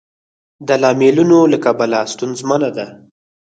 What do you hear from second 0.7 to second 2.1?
لاملونو له کبله